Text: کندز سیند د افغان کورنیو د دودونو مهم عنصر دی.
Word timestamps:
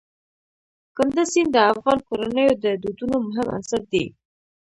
کندز 0.95 1.27
سیند 1.33 1.49
د 1.53 1.57
افغان 1.71 1.97
کورنیو 2.07 2.51
د 2.63 2.65
دودونو 2.81 3.15
مهم 3.27 3.47
عنصر 3.55 3.81
دی. 3.91 4.05